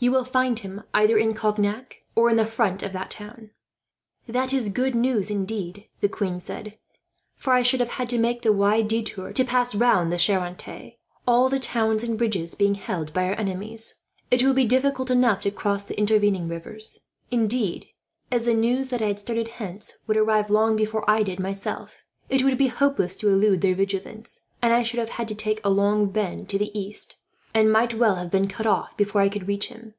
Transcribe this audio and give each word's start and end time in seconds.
You 0.00 0.12
will 0.12 0.24
find 0.26 0.58
him 0.58 0.82
either 0.92 1.16
in 1.16 1.32
Cognac, 1.32 2.02
or 2.14 2.28
in 2.28 2.44
front 2.46 2.82
of 2.82 2.92
that 2.92 3.08
town." 3.10 3.52
"That 4.28 4.52
is 4.52 4.68
good 4.68 4.94
news, 4.94 5.30
indeed," 5.30 5.88
the 6.00 6.10
queen 6.10 6.40
said, 6.40 6.76
"for 7.36 7.54
I 7.54 7.62
should 7.62 7.80
have 7.80 7.88
had 7.92 8.10
to 8.10 8.18
make 8.18 8.44
a 8.44 8.52
wide 8.52 8.86
detour 8.88 9.32
to 9.32 9.44
pass 9.46 9.74
round 9.74 10.12
the 10.12 10.18
Charente, 10.18 10.98
all 11.26 11.48
the 11.48 11.58
towns 11.58 12.04
and 12.04 12.18
bridges 12.18 12.54
being 12.54 12.74
held 12.74 13.14
by 13.14 13.26
our 13.28 13.38
enemies. 13.40 14.02
It 14.30 14.42
will 14.42 14.52
be 14.52 14.66
difficult 14.66 15.10
enough 15.10 15.40
to 15.44 15.50
cross 15.50 15.84
the 15.84 15.98
intervening 15.98 16.48
rivers. 16.48 17.00
Indeed, 17.30 17.86
as 18.30 18.42
the 18.42 18.52
news 18.52 18.88
that 18.88 19.00
I 19.00 19.06
had 19.06 19.18
started 19.20 19.48
hence 19.56 19.90
would 20.06 20.18
arrive, 20.18 20.50
long 20.50 20.76
before 20.76 21.08
I 21.08 21.22
did 21.22 21.40
myself, 21.40 22.02
it 22.28 22.44
would 22.44 22.58
be 22.58 22.68
hopeless 22.68 23.14
to 23.16 23.30
elude 23.30 23.62
their 23.62 23.74
vigilance; 23.74 24.40
and 24.60 24.70
I 24.74 24.82
should 24.82 25.00
have 25.00 25.10
had 25.10 25.28
to 25.28 25.48
make 25.48 25.64
a 25.64 25.70
long 25.70 26.10
bend 26.10 26.50
to 26.50 26.58
the 26.58 26.78
east, 26.78 27.16
and 27.56 27.70
might 27.72 27.94
well 27.96 28.16
have 28.16 28.32
been 28.32 28.48
cut 28.48 28.66
off 28.66 28.96
before 28.96 29.20
I 29.20 29.28
could 29.28 29.46
reach 29.46 29.68
him. 29.68 29.94